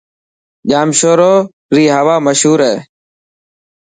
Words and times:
ڄامشوري 0.69 1.33
ري 1.75 1.85
هوا 1.95 2.15
مشهور 2.25 2.59
هي. 2.69 2.75